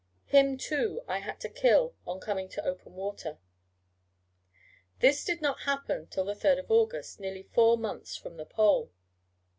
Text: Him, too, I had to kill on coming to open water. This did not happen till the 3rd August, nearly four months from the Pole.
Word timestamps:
Him, 0.25 0.57
too, 0.57 1.03
I 1.07 1.19
had 1.19 1.39
to 1.41 1.47
kill 1.47 1.93
on 2.07 2.19
coming 2.19 2.49
to 2.49 2.65
open 2.65 2.93
water. 2.95 3.37
This 4.97 5.23
did 5.23 5.43
not 5.43 5.59
happen 5.59 6.07
till 6.07 6.25
the 6.25 6.33
3rd 6.33 6.65
August, 6.69 7.19
nearly 7.19 7.43
four 7.43 7.77
months 7.77 8.15
from 8.17 8.37
the 8.37 8.45
Pole. 8.47 8.91